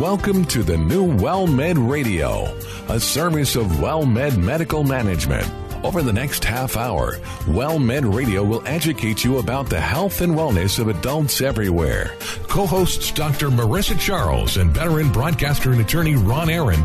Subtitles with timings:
[0.00, 2.52] Welcome to the new WellMed Radio,
[2.88, 5.48] a service of WellMed Medical Management.
[5.84, 10.80] Over the next half hour, WellMed Radio will educate you about the health and wellness
[10.80, 12.16] of adults everywhere.
[12.48, 13.50] Co hosts Dr.
[13.50, 16.84] Marissa Charles and veteran broadcaster and attorney Ron Aaron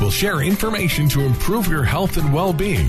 [0.00, 2.88] will share information to improve your health and well being.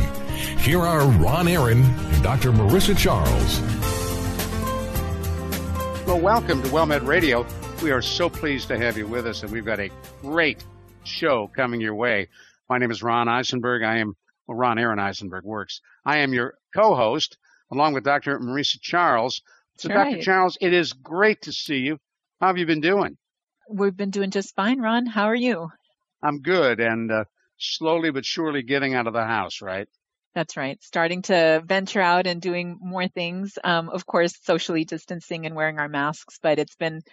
[0.58, 2.52] Here are Ron Aaron and Dr.
[2.52, 3.60] Marissa Charles.
[6.08, 7.46] Well, welcome to WellMed Radio.
[7.82, 9.90] We are so pleased to have you with us, and we've got a
[10.22, 10.66] great
[11.06, 12.28] show coming your way.
[12.68, 13.84] My name is Ron Eisenberg.
[13.84, 14.16] I am,
[14.48, 15.80] well, Ron Aaron Eisenberg works.
[16.06, 17.38] I am your co-host,
[17.72, 18.38] along with Dr.
[18.38, 19.42] Marisa Charles.
[19.78, 20.16] So, That's Dr.
[20.16, 20.22] right.
[20.22, 21.98] Charles, it is great to see you.
[22.42, 23.18] How have you been doing?
[23.70, 25.06] We've been doing just fine, Ron.
[25.06, 25.70] How are you?
[26.22, 27.24] I'm good, and uh,
[27.60, 29.88] slowly but surely getting out of the house, right?
[30.36, 30.78] That's right.
[30.84, 33.58] Starting to venture out and doing more things.
[33.64, 37.04] Um, of course, socially distancing and wearing our masks, but it's been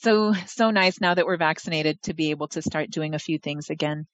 [0.00, 3.38] so so nice now that we're vaccinated to be able to start doing a few
[3.38, 4.06] things again.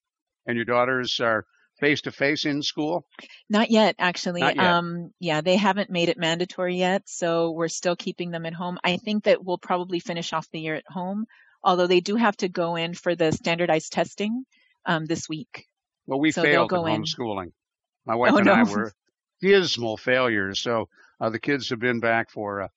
[0.47, 1.45] And your daughters are
[1.79, 3.07] face to face in school?
[3.49, 4.41] Not yet, actually.
[4.41, 4.65] Not yet.
[4.65, 8.79] Um, yeah, they haven't made it mandatory yet, so we're still keeping them at home.
[8.83, 11.27] I think that we'll probably finish off the year at home,
[11.63, 14.45] although they do have to go in for the standardized testing
[14.87, 15.67] um, this week.
[16.07, 17.03] Well, we So failed at go in.
[17.03, 17.53] homeschooling.
[18.07, 18.93] My wife Oh, and I were
[19.41, 20.61] dismal failures.
[20.61, 20.89] So
[21.21, 22.69] uh, the kids have been back for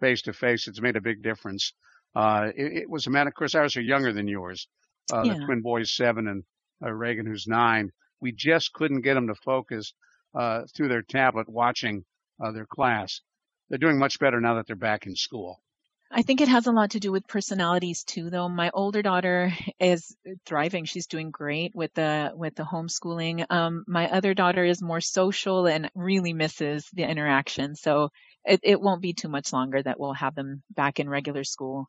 [0.00, 0.66] face to face.
[0.68, 1.72] It's made a big difference.
[2.18, 4.66] Uh, it, it was a matter, of course, ours are younger than yours.
[5.12, 6.42] Uh, The twin boys, seven, and
[6.84, 7.92] uh, Reagan, who's nine.
[8.20, 9.94] We just couldn't get them to focus
[10.34, 12.04] uh, through their tablet watching
[12.44, 13.20] uh, their class.
[13.68, 15.62] They're doing much better now that they're back in school.
[16.10, 18.48] I think it has a lot to do with personalities too, though.
[18.48, 20.86] My older daughter is thriving.
[20.86, 23.44] She's doing great with the with the homeschooling.
[23.48, 27.76] Um, my other daughter is more social and really misses the interaction.
[27.76, 28.08] So
[28.44, 31.88] it, it won't be too much longer that we'll have them back in regular school.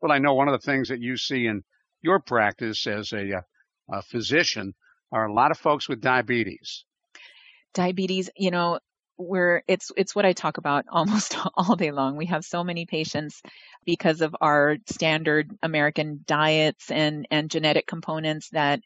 [0.00, 1.62] Well, I know one of the things that you see in
[2.02, 3.40] your practice as a, uh,
[3.90, 4.74] a physician
[5.12, 6.84] are a lot of folks with diabetes.
[7.74, 8.78] diabetes you know
[9.18, 12.86] we're it's it's what i talk about almost all day long we have so many
[12.86, 13.42] patients
[13.84, 18.80] because of our standard american diets and and genetic components that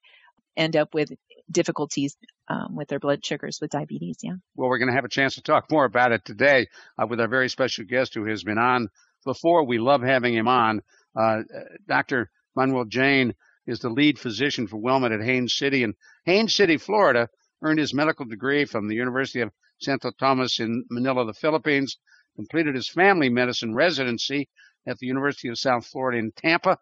[0.56, 1.10] end up with
[1.50, 2.16] difficulties
[2.48, 5.34] um, with their blood sugars with diabetes yeah Well, we're going to have a chance
[5.36, 6.68] to talk more about it today
[6.98, 8.88] uh, with our very special guest who has been on
[9.24, 9.64] before.
[9.64, 10.82] We love having him on.
[11.16, 11.42] Uh,
[11.88, 12.30] Dr.
[12.56, 13.34] Manuel Jane
[13.66, 15.82] is the lead physician for WellMed at Haines City.
[15.82, 15.94] And
[16.24, 17.28] Haines City, Florida,
[17.62, 19.50] earned his medical degree from the University of
[19.80, 21.96] Santo Tomas in Manila, the Philippines,
[22.36, 24.48] completed his family medicine residency
[24.86, 26.78] at the University of South Florida in Tampa,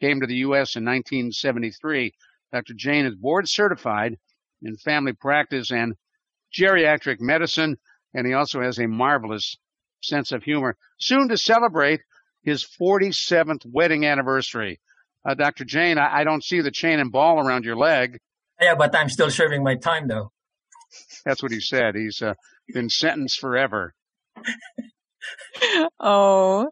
[0.00, 0.76] came to the U.S.
[0.76, 2.12] in 1973.
[2.52, 2.74] Dr.
[2.74, 4.16] Jane is board certified
[4.62, 5.94] in family practice and
[6.54, 7.78] geriatric medicine,
[8.14, 9.56] and he also has a marvelous
[10.02, 10.76] sense of humor.
[10.98, 12.00] Soon to celebrate
[12.42, 14.80] his 47th wedding anniversary.
[15.24, 15.64] Uh, Dr.
[15.64, 18.18] Jane, I, I don't see the chain and ball around your leg.
[18.60, 20.30] Yeah, but I'm still serving my time though.
[21.24, 21.94] That's what he said.
[21.94, 22.34] He's uh,
[22.68, 23.94] been sentenced forever.
[26.00, 26.68] oh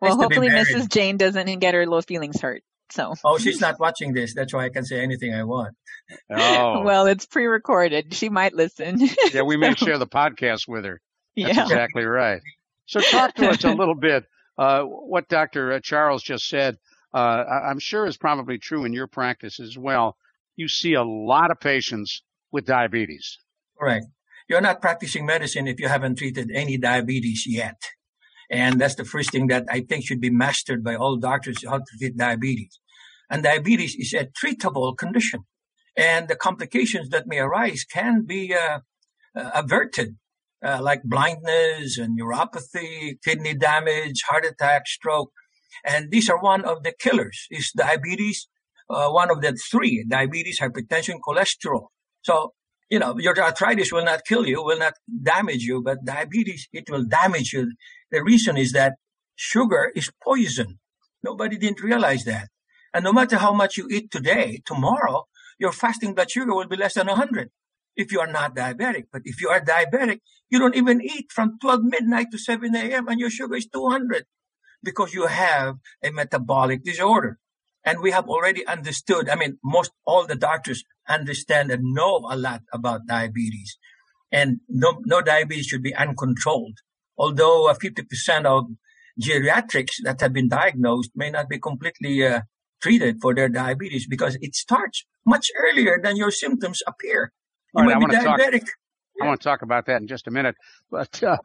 [0.00, 3.80] well Nice hopefully mrs jane doesn't get her little feelings hurt so Oh, she's not
[3.80, 4.34] watching this.
[4.34, 5.74] That's why I can say anything I want.
[6.30, 9.00] Oh, well it's pre-recorded she might listen
[9.32, 11.00] yeah, we may share the podcast with her.
[11.36, 12.42] That's yeah exactly right.
[12.86, 14.24] So talk to us a little bit.
[14.56, 15.78] Uh, what Dr.
[15.80, 16.78] Charles just said,
[17.12, 20.16] uh, I'm sure is probably true in your practice as well.
[20.56, 22.22] You see a lot of patients
[22.52, 23.38] with diabetes.
[23.80, 24.02] Right.
[24.48, 27.80] You're not practicing medicine if you haven't treated any diabetes yet.
[28.50, 31.78] And that's the first thing that I think should be mastered by all doctors how
[31.78, 32.78] to treat diabetes.
[33.30, 35.44] And diabetes is a treatable condition.
[35.96, 38.80] And the complications that may arise can be uh,
[39.36, 40.16] uh, averted,
[40.64, 45.32] uh, like blindness and neuropathy, kidney damage, heart attack, stroke.
[45.84, 47.46] And these are one of the killers.
[47.50, 48.48] Is diabetes
[48.88, 51.88] uh, one of the three: diabetes, hypertension, cholesterol.
[52.22, 52.52] So
[52.90, 56.88] you know, your arthritis will not kill you, will not damage you, but diabetes, it
[56.90, 57.72] will damage you.
[58.10, 58.94] The reason is that
[59.34, 60.78] sugar is poison.
[61.22, 62.48] Nobody didn't realize that.
[62.92, 65.24] And no matter how much you eat today, tomorrow,
[65.58, 67.50] your fasting blood sugar will be less than 100
[67.96, 69.04] if you are not diabetic.
[69.12, 70.20] But if you are diabetic,
[70.50, 73.08] you don't even eat from 12 midnight to 7 a.m.
[73.08, 74.24] and your sugar is 200
[74.82, 77.38] because you have a metabolic disorder.
[77.84, 82.36] And we have already understood, I mean, most all the doctors understand and know a
[82.36, 83.76] lot about diabetes.
[84.32, 86.78] And no, no diabetes should be uncontrolled.
[87.16, 88.64] Although uh, 50% of
[89.20, 92.40] geriatrics that have been diagnosed may not be completely uh,
[92.82, 97.32] treated for their diabetes because it starts much earlier than your symptoms appear.
[97.74, 98.66] All right, I wanna talk- diabetic.
[99.20, 100.56] I want to talk about that in just a minute.
[100.90, 101.36] But uh,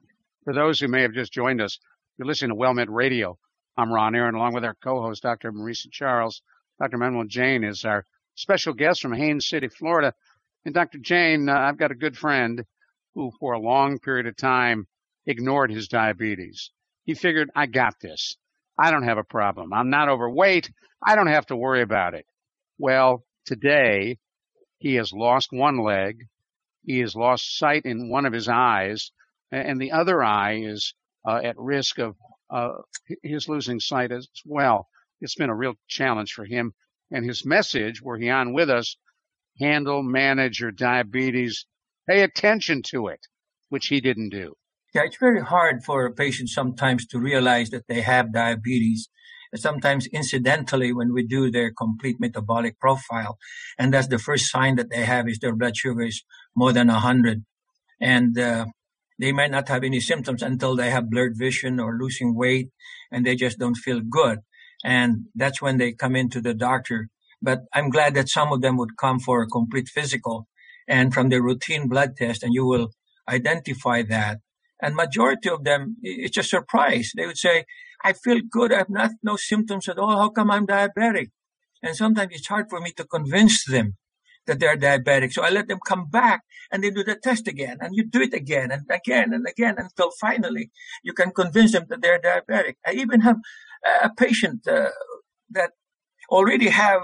[0.44, 1.80] for those who may have just joined us,
[2.18, 3.38] you're listening to WellMed Radio.
[3.78, 5.52] I'm Ron Aaron, along with our co-host, Dr.
[5.52, 6.42] Marisa Charles.
[6.80, 6.98] Dr.
[6.98, 8.06] Manuel Jain is our
[8.36, 10.14] special guest from Haines City, Florida.
[10.66, 10.98] And Dr.
[10.98, 12.66] Jain, uh, I've got a good friend
[13.16, 14.88] who, for a long period of time,
[15.26, 16.72] ignored his diabetes.
[17.06, 18.36] He figured, I got this.
[18.78, 19.74] I don't have a problem.
[19.74, 20.72] I'm not overweight.
[21.06, 22.26] I don't have to worry about it.
[22.78, 24.18] Well, today
[24.80, 26.26] he has lost one leg.
[26.84, 29.12] He has lost sight in one of his eyes
[29.52, 30.94] and the other eye is
[31.28, 32.16] uh, at risk of
[32.50, 32.74] uh,
[33.24, 34.88] his losing sight as well.
[35.22, 36.74] It's been a real challenge for him.
[37.12, 38.96] And his message, were he on with us,
[39.60, 41.66] handle, manage your diabetes,
[42.08, 43.20] pay attention to it,
[43.70, 44.54] which he didn't do.
[44.94, 49.10] Yeah, it's very hard for a patient sometimes to realize that they have diabetes.
[49.56, 53.38] Sometimes incidentally, when we do their complete metabolic profile,
[53.78, 56.24] and that's the first sign that they have is their blood sugar is
[56.56, 57.44] more than 100.
[58.02, 58.66] And uh,
[59.20, 62.70] they might not have any symptoms until they have blurred vision or losing weight
[63.12, 64.40] and they just don't feel good.
[64.84, 67.10] And that's when they come into the doctor.
[67.42, 70.48] But I'm glad that some of them would come for a complete physical
[70.88, 72.92] and from the routine blood test and you will
[73.28, 74.40] identify that
[74.82, 77.12] and majority of them, it's a surprise.
[77.16, 77.66] They would say,
[78.04, 78.74] I feel good.
[78.74, 80.18] I have not, no symptoms at all.
[80.18, 81.28] How come I'm diabetic?
[81.82, 83.98] And sometimes it's hard for me to convince them
[84.48, 85.34] that they're diabetic.
[85.34, 86.42] So I let them come back
[86.72, 89.76] and they do the test again and you do it again and again and again
[89.78, 90.72] until finally
[91.04, 92.76] you can convince them that they're diabetic.
[92.86, 93.38] I even have
[94.04, 94.90] a patient uh,
[95.52, 95.72] that
[96.30, 97.02] already have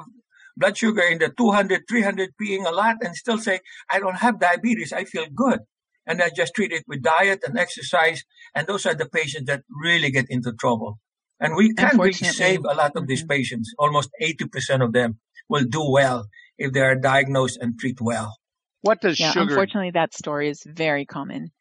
[0.57, 3.59] blood sugar in the 200, 300 being a lot and still say,
[3.92, 4.92] I don't have diabetes.
[4.94, 5.59] I feel good
[6.07, 8.24] and I just treat it with diet and exercise.
[8.54, 11.00] And those are the patients that really get into trouble.
[11.40, 13.30] And we can really save a lot of these mm-hmm.
[13.30, 13.74] patients.
[13.78, 15.19] Almost 80% of them
[15.50, 18.38] will do well if they are diagnosed and treat well.
[18.81, 19.50] What does yeah, sugar?
[19.50, 21.52] Unfortunately, that story is very common.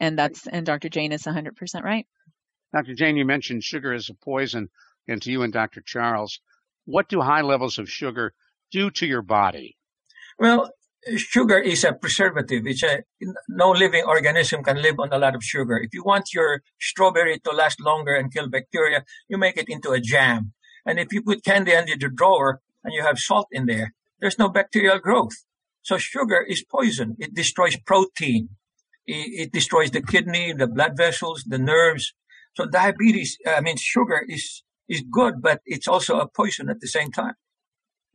[0.00, 0.88] And that's, and Dr.
[0.88, 2.06] Jane is 100% right.
[2.72, 2.94] Dr.
[2.94, 4.68] Jane, you mentioned sugar is a poison,
[5.08, 5.82] and to you and Dr.
[5.84, 6.40] Charles,
[6.84, 8.32] what do high levels of sugar
[8.70, 9.76] do to your body?
[10.38, 10.70] Well,
[11.16, 12.66] sugar is a preservative.
[12.66, 13.02] It's a
[13.48, 15.78] no living organism can live on a lot of sugar.
[15.78, 19.90] If you want your strawberry to last longer and kill bacteria, you make it into
[19.92, 20.52] a jam.
[20.84, 24.38] And if you put candy under the drawer and you have salt in there, there's
[24.38, 25.44] no bacterial growth.
[25.82, 27.16] So sugar is poison.
[27.18, 28.50] It destroys protein.
[29.06, 32.14] It, it destroys the kidney, the blood vessels, the nerves.
[32.54, 36.80] So diabetes, uh, I mean, sugar is, is good, but it's also a poison at
[36.80, 37.34] the same time.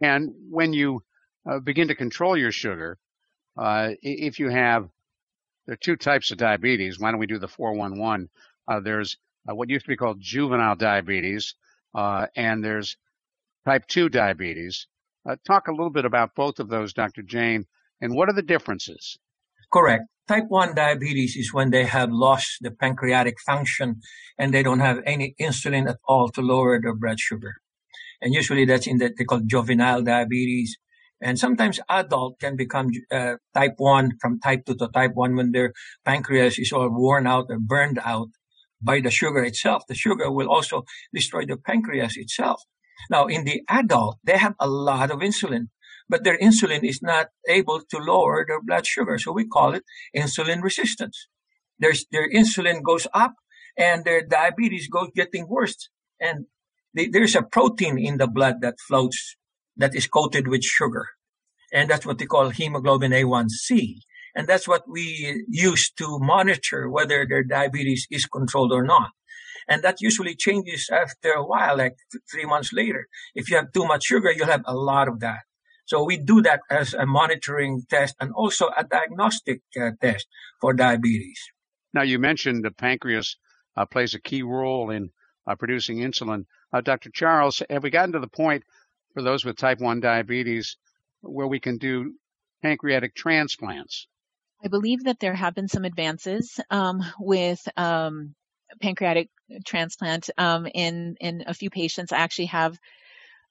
[0.01, 1.03] And when you
[1.49, 2.97] uh, begin to control your sugar.
[3.57, 4.89] Uh, if you have,
[5.65, 6.99] there are two types of diabetes.
[6.99, 8.29] Why don't we do the 411?
[8.67, 9.17] Uh, there's
[9.49, 11.55] uh, what used to be called juvenile diabetes,
[11.95, 12.97] uh, and there's
[13.65, 14.87] type 2 diabetes.
[15.29, 17.21] Uh, talk a little bit about both of those, Dr.
[17.21, 17.65] Jane,
[18.01, 19.17] and what are the differences?
[19.71, 20.03] Correct.
[20.27, 24.01] Type 1 diabetes is when they have lost the pancreatic function
[24.37, 27.55] and they don't have any insulin at all to lower their blood sugar.
[28.21, 30.77] And usually that's in the, they call juvenile diabetes
[31.23, 35.53] and sometimes adult can become uh, type 1 from type 2 to type 1 when
[35.53, 35.71] their
[36.03, 38.27] pancreas is all worn out or burned out
[38.81, 39.83] by the sugar itself.
[39.87, 40.83] The sugar will also
[41.13, 42.61] destroy the pancreas itself.
[43.09, 45.67] Now, in the adult, they have a lot of insulin,
[46.09, 49.17] but their insulin is not able to lower their blood sugar.
[49.17, 49.83] So we call it
[50.15, 51.27] insulin resistance.
[51.79, 53.33] There's, their insulin goes up
[53.77, 55.87] and their diabetes goes getting worse.
[56.19, 56.47] And
[56.93, 59.37] there's a protein in the blood that floats
[59.77, 61.07] that is coated with sugar.
[61.71, 63.95] And that's what they call hemoglobin A1C.
[64.35, 69.11] And that's what we use to monitor whether their diabetes is controlled or not.
[69.67, 71.95] And that usually changes after a while, like
[72.31, 73.07] three months later.
[73.33, 75.39] If you have too much sugar, you'll have a lot of that.
[75.85, 80.27] So we do that as a monitoring test and also a diagnostic uh, test
[80.61, 81.39] for diabetes.
[81.93, 83.37] Now you mentioned the pancreas
[83.75, 85.09] uh, plays a key role in
[85.45, 86.45] uh, producing insulin.
[86.71, 87.09] Uh, Dr.
[87.13, 88.63] Charles, have we gotten to the point
[89.13, 90.77] for those with type 1 diabetes
[91.21, 92.13] where we can do
[92.61, 94.07] pancreatic transplants?
[94.63, 98.33] I believe that there have been some advances um, with um,
[98.81, 99.29] pancreatic
[99.65, 102.11] transplant um, in in a few patients.
[102.11, 102.77] I actually have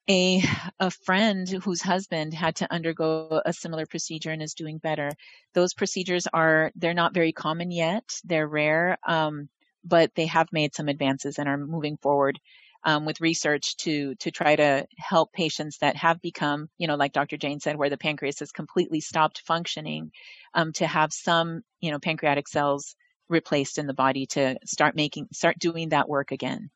[0.08, 0.42] a
[0.80, 5.10] a friend whose husband had to undergo a similar procedure and is doing better.
[5.54, 8.04] Those procedures are they're not very common yet.
[8.24, 9.48] They're rare, um,
[9.84, 12.40] but they have made some advances and are moving forward
[12.84, 17.12] um, with research to to try to help patients that have become, you know, like
[17.12, 17.36] Dr.
[17.36, 20.10] Jane said, where the pancreas has completely stopped functioning,
[20.54, 22.94] um, to have some, you know, pancreatic cells
[23.28, 26.70] replaced in the body to start making start doing that work again.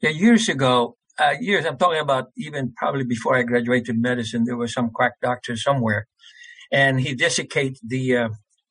[0.00, 4.56] Yeah, years ago, uh, years I'm talking about even probably before I graduated medicine, there
[4.56, 6.08] was some quack doctor somewhere,
[6.70, 8.28] and he desiccate the uh,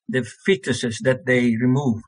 [0.10, 2.02] the fetuses that they remove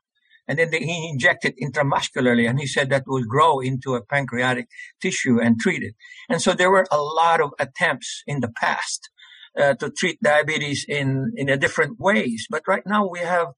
[0.47, 4.67] and then they, he injected intramuscularly and he said that will grow into a pancreatic
[5.01, 5.95] tissue and treat it.
[6.29, 9.09] And so there were a lot of attempts in the past
[9.59, 12.47] uh, to treat diabetes in, in a different ways.
[12.49, 13.49] But right now we have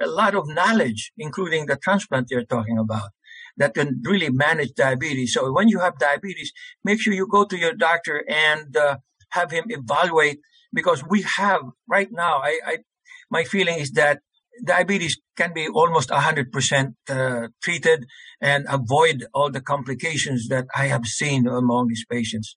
[0.00, 3.10] a lot of knowledge, including the transplant you're talking about,
[3.56, 5.34] that can really manage diabetes.
[5.34, 6.52] So when you have diabetes,
[6.84, 8.96] make sure you go to your doctor and uh,
[9.30, 10.40] have him evaluate
[10.72, 12.78] because we have right now, I, I
[13.30, 14.20] my feeling is that
[14.64, 18.06] diabetes can be almost 100% uh, treated
[18.40, 22.56] and avoid all the complications that I have seen among these patients.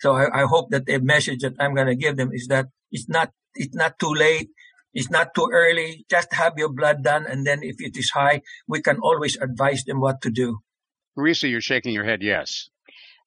[0.00, 2.66] So I, I hope that the message that I'm going to give them is that
[2.90, 4.48] it's not it's not too late.
[4.94, 6.04] It's not too early.
[6.10, 9.84] Just have your blood done, and then if it is high, we can always advise
[9.84, 10.58] them what to do.
[11.16, 12.22] Marisa, you're shaking your head.
[12.22, 12.70] Yes.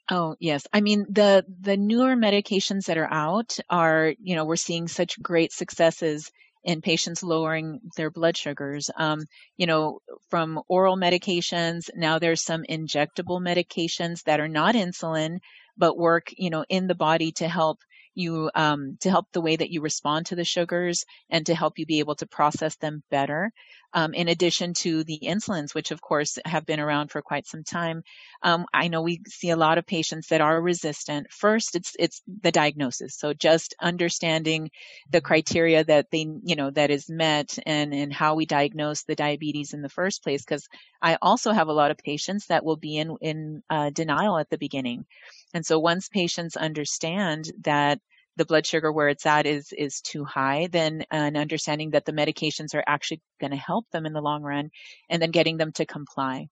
[0.10, 0.68] Oh, yes.
[0.74, 5.22] I mean, the the newer medications that are out are, you know, we're seeing such
[5.22, 6.32] great successes
[6.64, 8.90] in patients lowering their blood sugars.
[8.98, 9.24] Um,
[9.58, 15.40] you know, from oral medications, now there's some injectable medications that are not insulin,
[15.78, 17.80] but work, you know, in the body to help
[18.16, 21.80] you um, to help the way that you respond to the sugars and to help
[21.80, 23.52] you be able to process them better.
[23.96, 27.64] Um, in addition to the insulins, which of course have been around for quite some
[27.64, 28.02] time,
[28.42, 31.28] um, I know we see a lot of patients that are resistant.
[31.32, 33.16] First, it's it's the diagnosis.
[33.18, 34.72] So just understanding
[35.12, 39.16] the criteria that they you know that is met and and how we diagnose the
[39.16, 40.44] diabetes in the first place.
[40.44, 40.68] Because
[41.02, 44.50] I also have a lot of patients that will be in in uh, denial at
[44.50, 45.06] the beginning,
[45.54, 48.00] and so once patients understand that
[48.36, 52.12] the blood sugar where it's at is is too high, then an understanding that the
[52.12, 54.72] medications are actually going to help them in the long run,
[55.10, 56.48] and then getting them to comply.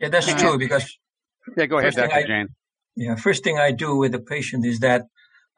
[0.00, 0.98] Yeah, that's uh, true because.
[1.56, 2.14] Yeah, go ahead, Dr.
[2.14, 2.48] I, Jane.
[2.96, 5.06] Yeah, first thing I do with the patient is that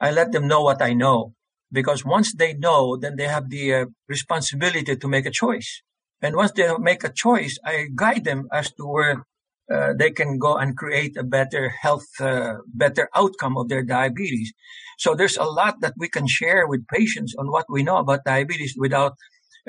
[0.00, 1.34] I let them know what I know
[1.72, 5.82] because once they know, then they have the uh, responsibility to make a choice.
[6.20, 9.24] And once they make a choice, I guide them as to where
[9.70, 14.52] uh, they can go and create a better health, uh, better outcome of their diabetes.
[14.98, 18.24] So there's a lot that we can share with patients on what we know about
[18.24, 19.14] diabetes without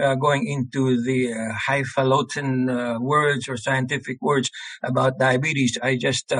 [0.01, 4.50] uh, going into the uh, highfalutin uh, words or scientific words
[4.83, 5.77] about diabetes.
[5.81, 6.33] I just,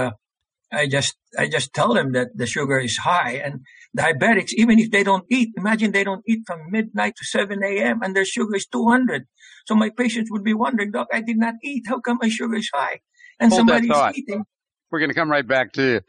[0.72, 3.62] I just, I just tell them that the sugar is high and
[3.98, 8.01] diabetics, even if they don't eat, imagine they don't eat from midnight to 7 a.m.
[8.01, 9.25] and their sugar is 200.
[9.67, 11.83] So my patients would be wondering, doc, I did not eat.
[11.88, 13.00] How come my sugar is high?
[13.44, 14.46] And Hold somebody's eating.
[14.90, 16.02] We're going to come right back to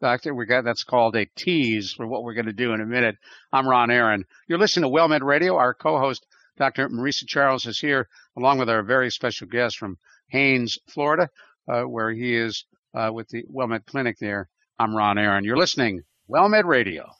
[0.00, 2.86] Doctor, we got that's called a tease for what we're going to do in a
[2.86, 3.16] minute.
[3.52, 4.24] I'm Ron Aaron.
[4.46, 5.56] You're listening to WellMed Radio.
[5.56, 6.24] Our co-host,
[6.56, 6.88] Dr.
[6.88, 11.28] Marisa Charles, is here, along with our very special guest from Haines, Florida,
[11.68, 12.64] uh, where he is
[12.94, 14.48] uh, with the WellMed Clinic there.
[14.78, 15.44] I'm Ron Aaron.
[15.44, 17.10] You're listening WellMed Radio.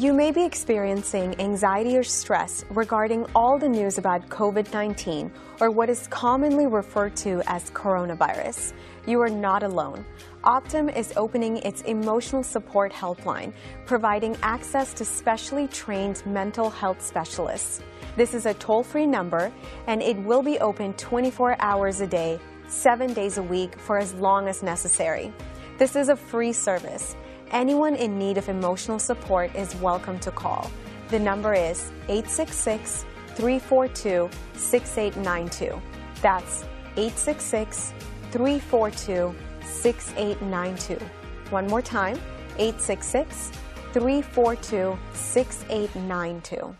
[0.00, 5.30] You may be experiencing anxiety or stress regarding all the news about COVID 19
[5.60, 8.72] or what is commonly referred to as coronavirus.
[9.06, 10.06] You are not alone.
[10.42, 13.52] Optum is opening its emotional support helpline,
[13.84, 17.82] providing access to specially trained mental health specialists.
[18.16, 19.52] This is a toll free number
[19.86, 24.14] and it will be open 24 hours a day, seven days a week for as
[24.14, 25.30] long as necessary.
[25.76, 27.16] This is a free service.
[27.52, 30.70] Anyone in need of emotional support is welcome to call.
[31.08, 33.04] The number is 866
[33.34, 35.82] 342 6892.
[36.22, 36.62] That's
[36.96, 37.92] 866
[38.30, 41.04] 342 6892.
[41.50, 42.20] One more time
[42.56, 43.50] 866
[43.94, 46.76] 342 6892.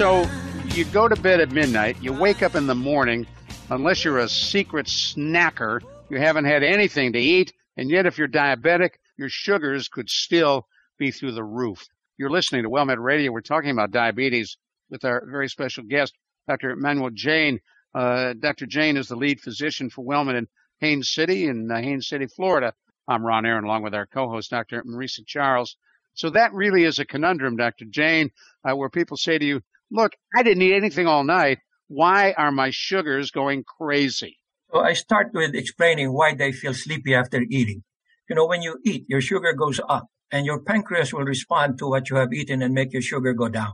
[0.00, 0.26] So
[0.68, 3.26] you go to bed at midnight, you wake up in the morning,
[3.68, 8.26] unless you're a secret snacker, you haven't had anything to eat, and yet if you're
[8.26, 10.66] diabetic, your sugars could still
[10.98, 11.86] be through the roof.
[12.16, 13.30] You're listening to WellMed Radio.
[13.30, 14.56] We're talking about diabetes
[14.88, 16.14] with our very special guest,
[16.48, 16.76] Dr.
[16.76, 17.60] Manuel Jain.
[17.94, 18.64] Uh, Dr.
[18.64, 20.48] Jain is the lead physician for WellMed in
[20.80, 22.72] Haines City in uh, Haines City, Florida.
[23.06, 24.82] I'm Ron Aaron, along with our co-host, Dr.
[24.82, 25.76] Marisa Charles.
[26.14, 27.84] So that really is a conundrum, Dr.
[27.84, 28.30] Jain,
[28.66, 31.58] uh, where people say to you, look, I didn't eat anything all night.
[31.88, 34.38] Why are my sugars going crazy?
[34.72, 37.82] So I start with explaining why they feel sleepy after eating.
[38.28, 41.88] You know, when you eat, your sugar goes up and your pancreas will respond to
[41.88, 43.72] what you have eaten and make your sugar go down.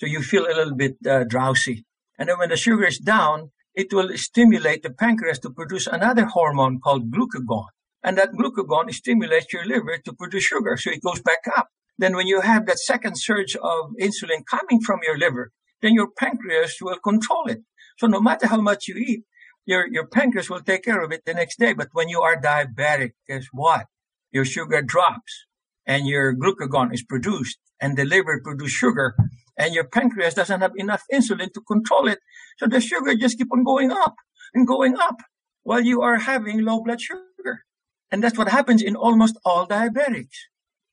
[0.00, 1.84] So you feel a little bit uh, drowsy.
[2.18, 6.24] And then when the sugar is down, it will stimulate the pancreas to produce another
[6.24, 7.66] hormone called glucagon.
[8.02, 10.76] And that glucagon stimulates your liver to produce sugar.
[10.76, 11.68] So it goes back up
[12.02, 16.08] then when you have that second surge of insulin coming from your liver, then your
[16.10, 17.60] pancreas will control it.
[17.98, 19.22] So no matter how much you eat,
[19.66, 21.72] your, your pancreas will take care of it the next day.
[21.74, 23.86] But when you are diabetic, guess what?
[24.32, 25.46] Your sugar drops
[25.86, 29.14] and your glucagon is produced and the liver produces sugar
[29.56, 32.18] and your pancreas doesn't have enough insulin to control it.
[32.58, 34.16] So the sugar just keep on going up
[34.54, 35.16] and going up
[35.62, 37.64] while you are having low blood sugar.
[38.10, 40.36] And that's what happens in almost all diabetics.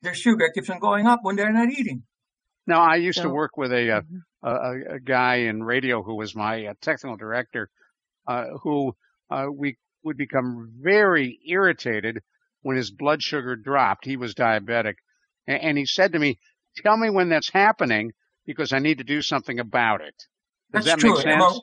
[0.02, 2.04] Their sugar keeps on going up when they're not eating.
[2.68, 4.48] Now, I used so, to work with a, uh, mm-hmm.
[4.48, 7.70] a, a, guy in radio who was my uh, technical director,
[8.28, 8.94] uh, who
[9.30, 12.20] uh, we would become very irritated
[12.62, 14.06] when his blood sugar dropped.
[14.06, 14.96] He was diabetic.
[15.48, 16.40] And, and he said to me,
[16.78, 18.12] Tell me when that's happening
[18.46, 20.16] because I need to do something about it.
[20.72, 21.24] Does that's that make true.
[21.24, 21.42] sense?
[21.42, 21.62] Well,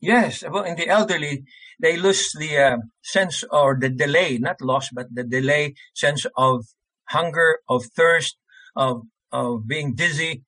[0.00, 0.44] yes.
[0.50, 1.44] Well, in the elderly,
[1.80, 6.66] they lose the uh, sense or the delay, not loss, but the delay sense of
[7.08, 8.36] hunger, of thirst,
[8.76, 10.44] of, of being dizzy.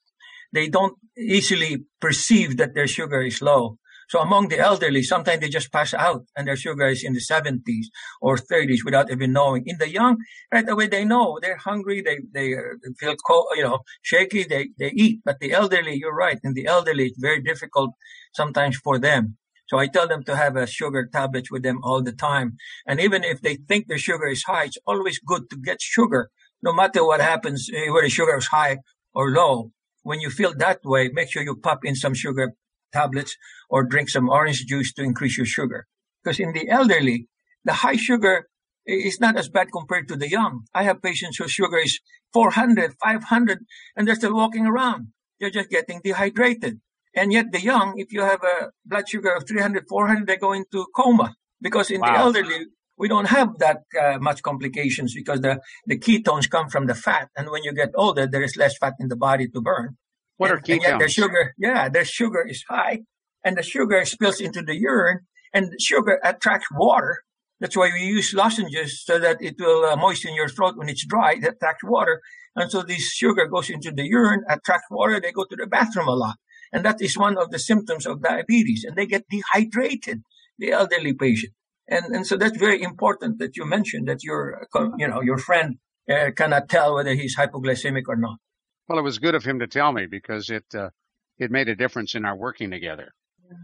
[0.52, 3.78] They don't easily perceive that their sugar is low.
[4.10, 7.20] So among the elderly, sometimes they just pass out and their sugar is in the
[7.20, 7.86] 70s
[8.20, 9.62] or 30s without even knowing.
[9.66, 10.16] In the young,
[10.52, 12.56] right away they know they're hungry, they they,
[12.98, 15.20] feel cold, you know, shaky, they they eat.
[15.24, 16.40] But the elderly, you're right.
[16.42, 17.92] In the elderly, it's very difficult
[18.34, 19.36] sometimes for them.
[19.68, 22.56] So I tell them to have a sugar tablet with them all the time.
[22.88, 26.30] And even if they think their sugar is high, it's always good to get sugar,
[26.62, 28.78] no matter what happens, eh, whether sugar is high
[29.14, 29.72] or low.
[30.02, 32.54] When you feel that way, make sure you pop in some sugar
[32.92, 33.36] tablets
[33.68, 35.86] or drink some orange juice to increase your sugar.
[36.22, 37.28] Because in the elderly,
[37.64, 38.48] the high sugar
[38.86, 40.64] is not as bad compared to the young.
[40.74, 42.00] I have patients whose sugar is
[42.32, 43.64] 400, 500,
[43.96, 45.08] and they're still walking around.
[45.38, 46.80] They're just getting dehydrated.
[47.14, 50.52] And yet the young, if you have a blood sugar of 300, 400, they go
[50.52, 51.34] into coma.
[51.60, 52.12] Because in wow.
[52.12, 52.66] the elderly,
[53.00, 57.30] we don't have that uh, much complications because the, the ketones come from the fat.
[57.34, 59.96] And when you get older, there is less fat in the body to burn.
[60.36, 60.98] What and, are ketones?
[60.98, 62.98] The sugar, yeah, the sugar is high
[63.42, 65.20] and the sugar spills into the urine
[65.54, 67.22] and sugar attracts water.
[67.58, 71.06] That's why we use lozenges so that it will uh, moisten your throat when it's
[71.06, 71.32] dry.
[71.32, 72.20] It attracts water.
[72.54, 75.18] And so this sugar goes into the urine, attracts water.
[75.20, 76.36] They go to the bathroom a lot.
[76.70, 78.84] And that is one of the symptoms of diabetes.
[78.84, 80.22] And they get dehydrated,
[80.58, 81.54] the elderly patient.
[81.90, 85.78] And, and so that's very important that you mentioned that your, you know, your friend
[86.08, 88.38] uh, cannot tell whether he's hypoglycemic or not.
[88.88, 90.90] Well, it was good of him to tell me because it, uh,
[91.38, 93.12] it made a difference in our working together.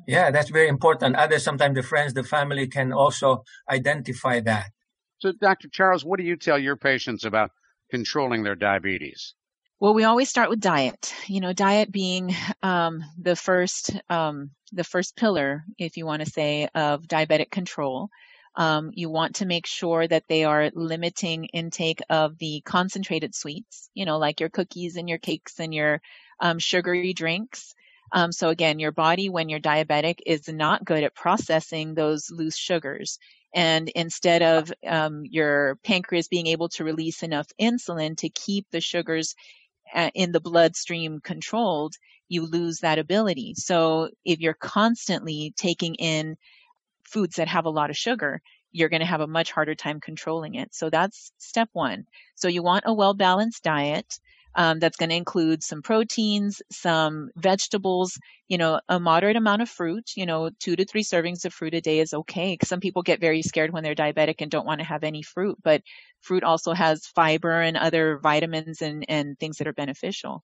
[0.08, 1.14] Yeah, that's very important.
[1.14, 4.70] Others, sometimes the friends, the family can also identify that.
[5.18, 5.68] So, Dr.
[5.70, 7.50] Charles, what do you tell your patients about
[7.90, 9.34] controlling their diabetes?
[9.78, 11.14] Well, we always start with diet.
[11.26, 16.30] You know, diet being um, the first um, the first pillar, if you want to
[16.30, 18.08] say, of diabetic control.
[18.54, 23.90] Um, you want to make sure that they are limiting intake of the concentrated sweets.
[23.92, 26.00] You know, like your cookies and your cakes and your
[26.40, 27.74] um, sugary drinks.
[28.12, 32.56] Um, so again, your body, when you're diabetic, is not good at processing those loose
[32.56, 33.18] sugars.
[33.54, 38.80] And instead of um, your pancreas being able to release enough insulin to keep the
[38.80, 39.34] sugars
[39.96, 41.94] Uh, in the bloodstream controlled,
[42.28, 43.54] you lose that ability.
[43.56, 46.36] So if you're constantly taking in
[47.04, 50.00] foods that have a lot of sugar, you're going to have a much harder time
[50.00, 50.74] controlling it.
[50.74, 52.04] So that's step one.
[52.34, 54.20] So you want a well balanced diet.
[54.56, 59.68] Um, that's going to include some proteins, some vegetables, you know, a moderate amount of
[59.68, 62.56] fruit, you know, two to three servings of fruit a day is okay.
[62.64, 65.58] Some people get very scared when they're diabetic and don't want to have any fruit,
[65.62, 65.82] but
[66.22, 70.42] fruit also has fiber and other vitamins and, and things that are beneficial.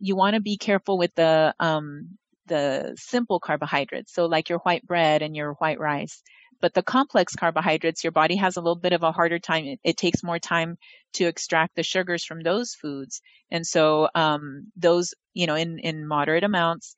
[0.00, 4.12] You want to be careful with the, um, the simple carbohydrates.
[4.12, 6.22] So like your white bread and your white rice.
[6.64, 9.66] But the complex carbohydrates, your body has a little bit of a harder time.
[9.66, 10.78] It, it takes more time
[11.12, 13.20] to extract the sugars from those foods.
[13.50, 16.96] And so, um, those, you know, in, in moderate amounts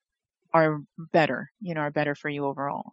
[0.55, 2.92] are better, you know, are better for you overall.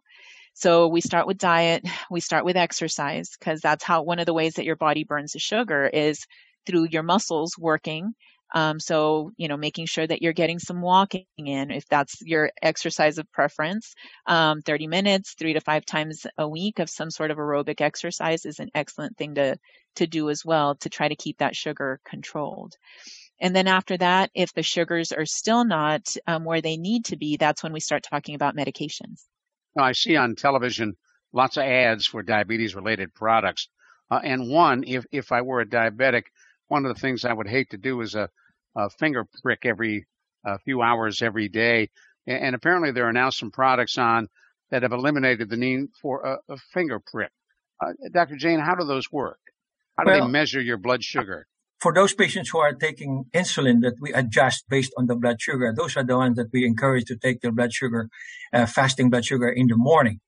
[0.54, 4.34] So we start with diet, we start with exercise because that's how one of the
[4.34, 6.26] ways that your body burns the sugar is
[6.66, 8.14] through your muscles working
[8.54, 12.50] um, so, you know, making sure that you're getting some walking in if that's your
[12.62, 13.94] exercise of preference.
[14.26, 18.44] Um, 30 minutes, three to five times a week of some sort of aerobic exercise
[18.44, 19.56] is an excellent thing to,
[19.96, 22.74] to do as well to try to keep that sugar controlled.
[23.40, 27.16] And then after that, if the sugars are still not um, where they need to
[27.16, 29.24] be, that's when we start talking about medications.
[29.74, 30.94] Now, I see on television
[31.32, 33.68] lots of ads for diabetes related products.
[34.10, 36.24] Uh, and one, if, if I were a diabetic,
[36.68, 38.28] one of the things I would hate to do is a,
[38.76, 40.06] a finger prick every
[40.44, 41.88] a few hours every day.
[42.26, 44.28] And, apparently, there are now some products on
[44.70, 47.30] that have eliminated the need for a, a finger prick.
[47.84, 48.36] Uh, Dr.
[48.36, 49.38] Jane, how do those work?
[49.96, 51.46] How do well, they measure your blood sugar?
[51.84, 55.70] for those patients who are taking insulin that we adjust based on the blood sugar,
[55.76, 58.08] those are the ones that we encourage to take their blood sugar,
[58.54, 60.18] uh, fasting blood sugar in the morning.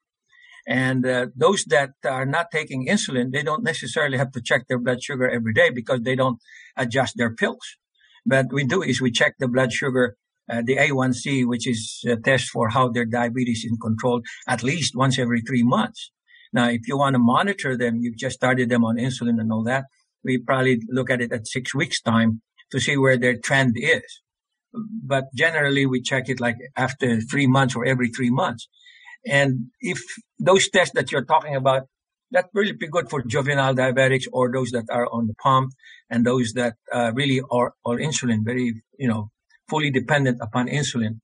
[0.66, 4.78] And uh, those that are not taking insulin, they don't necessarily have to check their
[4.78, 6.40] blood sugar every day because they don't
[6.76, 7.76] adjust their pills.
[8.24, 10.16] But we do is we check the blood sugar,
[10.50, 14.96] uh, the A1C, which is a test for how their diabetes is controlled at least
[14.96, 16.10] once every three months.
[16.52, 19.62] Now, if you want to monitor them, you've just started them on insulin and all
[19.64, 19.84] that.
[20.24, 24.22] We probably look at it at six weeks time to see where their trend is.
[24.72, 28.68] But generally we check it like after three months or every three months.
[29.26, 30.00] And if
[30.38, 31.88] those tests that you're talking about,
[32.30, 35.72] that really be good for juvenile diabetics or those that are on the pump
[36.10, 39.30] and those that uh, really are, are insulin, very, you know,
[39.68, 41.20] fully dependent upon insulin.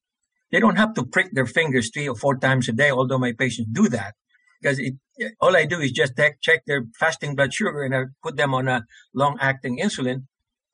[0.50, 3.32] They don't have to prick their fingers three or four times a day, although my
[3.32, 4.14] patients do that.
[4.60, 4.94] Because it,
[5.40, 8.68] all I do is just check their fasting blood sugar and I put them on
[8.68, 8.84] a
[9.14, 10.26] long acting insulin.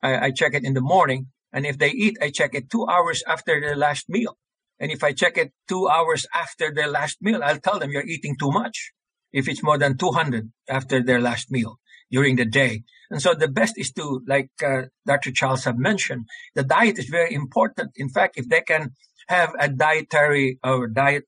[0.03, 1.27] I, I check it in the morning.
[1.51, 4.37] And if they eat, I check it two hours after their last meal.
[4.79, 8.07] And if I check it two hours after their last meal, I'll tell them you're
[8.07, 8.91] eating too much.
[9.31, 12.83] If it's more than 200 after their last meal during the day.
[13.11, 15.31] And so the best is to, like uh, Dr.
[15.31, 17.91] Charles have mentioned, the diet is very important.
[17.95, 18.91] In fact, if they can
[19.27, 21.25] have a dietary or diet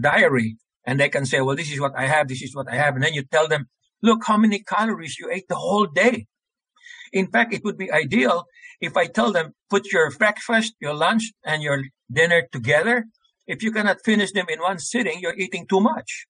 [0.00, 2.76] diary and they can say, well, this is what I have, this is what I
[2.76, 2.94] have.
[2.94, 3.66] And then you tell them,
[4.02, 6.26] look how many calories you ate the whole day.
[7.12, 8.44] In fact, it would be ideal
[8.80, 13.06] if I tell them, put your breakfast, your lunch, and your dinner together.
[13.46, 16.26] If you cannot finish them in one sitting, you're eating too much.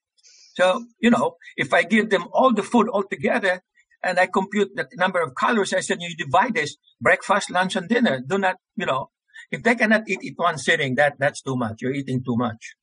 [0.54, 3.62] So, you know, if I give them all the food all together
[4.02, 7.88] and I compute the number of calories, I said, you divide this breakfast, lunch, and
[7.88, 8.20] dinner.
[8.26, 9.10] Do not, you know,
[9.50, 11.82] if they cannot eat it one sitting, that, that's too much.
[11.82, 12.74] You're eating too much.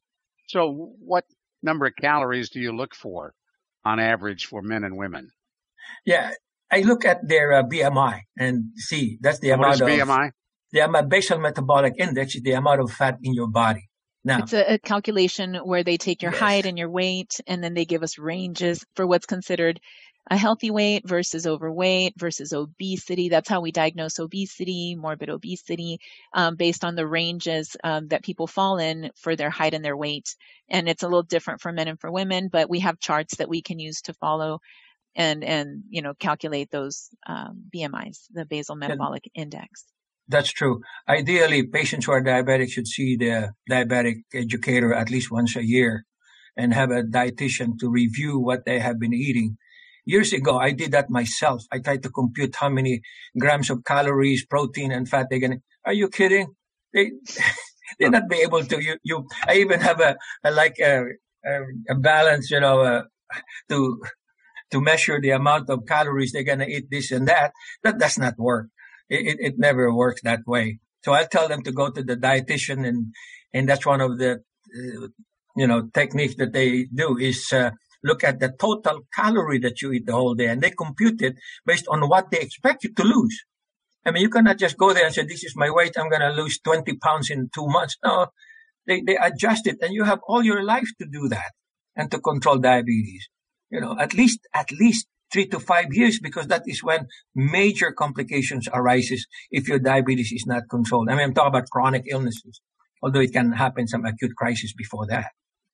[0.47, 1.25] So what
[1.61, 3.33] number of calories do you look for
[3.85, 5.31] on average for men and women?
[6.05, 6.31] Yeah,
[6.73, 10.31] I look at their uh, BMI and see that's the what amount is of BMI?
[10.71, 13.89] the amount basal metabolic index is the amount of fat in your body.
[14.25, 16.39] Now, It's a, a calculation where they take your Yes.
[16.39, 19.79] height and your weight, and then they give us ranges for what's considered
[20.31, 23.29] a healthy weight versus overweight versus obesity.
[23.29, 25.99] That's how we diagnose obesity, morbid obesity,
[26.33, 29.97] um, based on the ranges um, that people fall in for their height and their
[29.97, 30.33] weight.
[30.69, 33.49] And it's a little different for men and for women, but we have charts that
[33.49, 34.59] we can use to follow
[35.15, 39.85] and and you know calculate those um, BMIs, the basal metabolic index.
[40.27, 40.81] that's true.
[41.07, 46.05] Ideally, patients who are diabetic should see the diabetic educator at least once a year
[46.55, 49.57] and have a dietitian to review what they have been eating.
[50.05, 51.63] Years ago, I did that myself.
[51.71, 53.01] I tried to compute how many
[53.39, 55.57] grams of calories, protein, and fat they're gonna.
[55.85, 56.47] Are you kidding?
[56.93, 57.11] They
[57.99, 58.83] they not be able to.
[58.83, 59.27] You you.
[59.47, 61.05] I even have a, a like a,
[61.45, 63.03] a a balance, you know, uh,
[63.69, 64.01] to
[64.73, 67.53] to measure the amount of calories they're gonna eat this and that.
[67.83, 68.67] That does not work.
[69.09, 70.79] It it, it never works that way.
[71.05, 73.13] So I tell them to go to the dietitian, and
[73.53, 75.07] and that's one of the uh,
[75.55, 77.53] you know techniques that they do is.
[77.53, 77.71] Uh,
[78.05, 81.35] look at the total calorie that you eat the whole day and they compute it
[81.65, 83.45] based on what they expect you to lose.
[84.05, 85.97] I mean, you cannot just go there and say, this is my weight.
[85.97, 87.95] I'm going to lose 20 pounds in two months.
[88.03, 88.27] No,
[88.85, 91.53] they, they adjust it and you have all your life to do that
[91.95, 93.29] and to control diabetes.
[93.73, 97.91] You know, at least, at least three to five years because that is when major
[97.91, 101.09] complications arises if your diabetes is not controlled.
[101.09, 102.61] I mean, I'm talking about chronic illnesses,
[103.01, 105.31] although it can happen some acute crisis before that.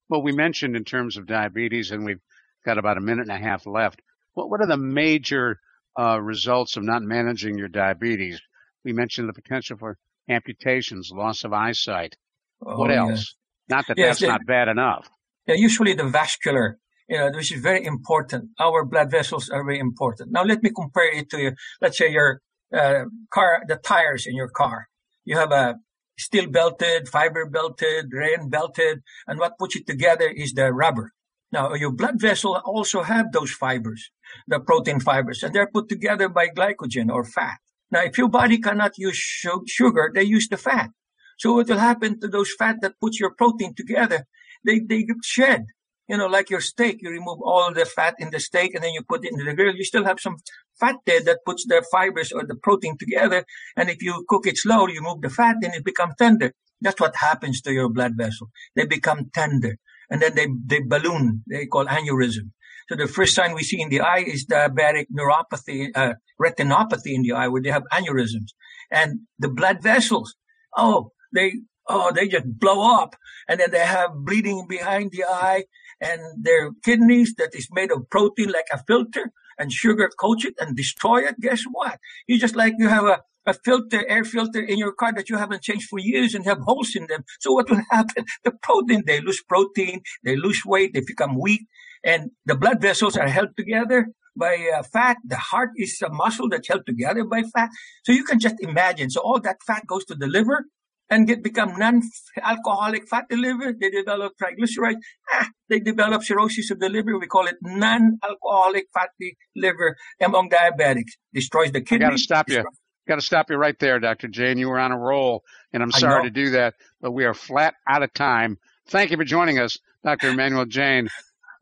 [0.08, 2.22] Well, we mentioned in terms of diabetes, and we've
[2.66, 4.02] got about a minute and a half left.
[4.34, 5.60] What what are the major
[6.00, 8.42] uh, results of not managing your diabetes?
[8.86, 9.98] We mentioned the potential for
[10.30, 12.16] amputations, loss of eyesight.
[12.60, 13.10] what Oh, else?
[13.12, 13.36] yes.
[13.68, 15.10] Not that Yes, that's not bad enough.
[15.48, 16.78] Yeah, usually the vascular,
[17.10, 18.52] you know, which is very important.
[18.60, 20.32] Our blood vessels are very important.
[20.32, 21.54] Now let me compare it to.
[21.82, 22.42] Let's say your
[22.74, 24.88] uh, car, the tires in your car.
[25.26, 25.76] You have a
[26.18, 31.12] steel belted, fiber belted, rayon belted, and what puts it together is the rubber.
[31.52, 34.12] Now your blood vessel also have those fibers,
[34.48, 37.58] the protein fibers, and they're put together by glycogen or fat.
[37.90, 40.92] Now if your body cannot use su- sugar, they use the fat.
[41.40, 44.26] So what will happen to those fat that puts your protein together?
[44.64, 45.66] They, they get shed.
[46.10, 48.94] You know, like your steak, you remove all the fat in the steak and then
[48.94, 49.76] you put it into the grill.
[49.76, 50.38] You still have some
[50.80, 53.46] fat there that puts the fibers or the protein together.
[53.78, 56.52] And if you cook it slow, you remove the fat and it becomes tender.
[56.82, 58.50] That's what happens to your blood vessel.
[58.76, 59.78] They become tender
[60.10, 61.44] and then they, they balloon.
[61.48, 62.52] They call aneurysm.
[62.90, 67.22] So the first sign we see in the eye is diabetic neuropathy, uh, retinopathy in
[67.22, 68.54] the eye where they have aneurysms
[68.90, 70.34] and the blood vessels.
[70.76, 71.54] Oh, they,
[71.88, 73.16] oh, they just blow up
[73.48, 75.66] and then they have bleeding behind the eye
[76.02, 80.56] and their kidneys that is made of protein like a filter and sugar coat it
[80.60, 82.00] and destroy it, guess what?
[82.28, 85.38] You just like you have a, a filter, air filter in your car that you
[85.38, 87.24] haven't changed for years and have holes in them.
[87.40, 88.26] So what will happen?
[88.44, 91.62] The protein, they lose protein, they lose weight, they become weak,
[92.04, 95.18] and the blood vessels are held together by uh, fat.
[95.26, 97.70] The heart is a muscle that's held together by fat.
[98.06, 99.10] So you can just imagine.
[99.10, 100.66] So all that fat goes to the liver
[101.10, 103.74] and get become non-alcoholic fatty liver.
[103.80, 104.98] They develop triglycerides.
[105.34, 107.18] Ah, they develop cirrhosis of the liver.
[107.18, 111.14] We call it non-alcoholic fatty liver among diabetics.
[111.34, 112.06] Destroys the kidney.
[112.06, 112.64] I got to stop you.
[113.08, 114.28] Got to stop you right there, Dr.
[114.28, 114.60] Jane.
[114.60, 115.44] You were on a roll,
[115.74, 118.60] and I'm sorry to do that, but we are flat out of time.
[118.88, 120.30] Thank you for joining us, Dr.
[120.30, 121.10] Emmanuel Jain.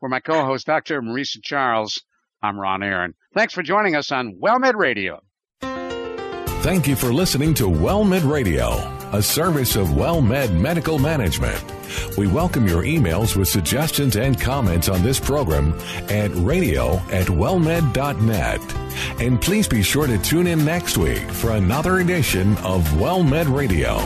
[0.00, 1.00] For my co-host, Dr.
[1.02, 2.02] Marisa Charles,
[2.42, 3.14] I'm Ron Aaron.
[3.34, 5.20] Thanks for joining us on WellMed Radio.
[6.60, 8.76] Thank you for listening to WellMed Radio,
[9.12, 11.62] a service of WellMed Medical Management.
[12.16, 18.60] We welcome your emails with suggestions and comments on this program at radio at wellmed.net.
[19.20, 23.96] And please be sure to tune in next week for another edition of WellMed Radio.